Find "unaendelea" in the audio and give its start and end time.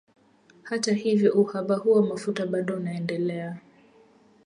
2.77-3.57